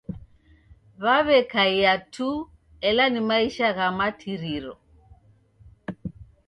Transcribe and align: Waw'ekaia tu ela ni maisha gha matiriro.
Waw'ekaia 1.03 1.93
tu 2.13 2.29
ela 2.87 3.05
ni 3.13 3.21
maisha 3.29 3.67
gha 3.77 3.87
matiriro. 3.97 4.73